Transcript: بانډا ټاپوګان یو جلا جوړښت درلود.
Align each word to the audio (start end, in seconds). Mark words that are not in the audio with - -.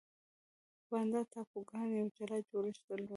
بانډا 0.89 1.21
ټاپوګان 1.31 1.87
یو 1.99 2.07
جلا 2.17 2.37
جوړښت 2.49 2.81
درلود. 2.87 3.09